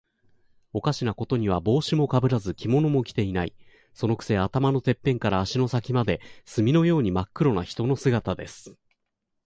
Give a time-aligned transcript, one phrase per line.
[0.73, 3.53] おかしなことには、帽子もかぶらず、着物も着ていない。
[3.93, 8.75] そのくせ、頭のてっぺんから足の先まで、墨のようにまっ黒な人の姿です。